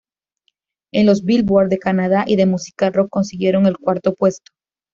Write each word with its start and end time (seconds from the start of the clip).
En 0.91 1.05
los 1.05 1.23
"Billboard" 1.23 1.69
de 1.69 1.77
Canadá 1.77 2.23
y 2.25 2.35
de 2.35 2.47
música 2.47 2.89
rock 2.89 3.11
consiguieron 3.11 3.67
el 3.67 3.77
cuarto 3.77 4.15
puesto. 4.15 4.51